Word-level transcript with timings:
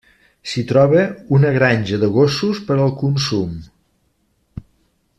S'hi 0.51 0.61
troba 0.71 1.03
una 1.39 1.51
granja 1.59 1.99
de 2.05 2.11
gossos 2.17 2.63
per 2.71 2.79
al 2.87 2.97
consum. 3.05 3.55